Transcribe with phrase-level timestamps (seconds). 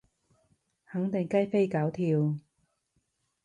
[0.89, 2.33] 肯定雞飛狗跳